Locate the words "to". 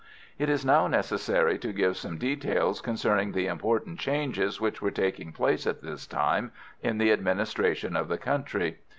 1.59-1.71